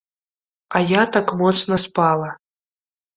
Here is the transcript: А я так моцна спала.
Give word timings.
А 0.79 0.79
я 0.91 1.03
так 1.17 1.33
моцна 1.41 1.77
спала. 1.83 2.31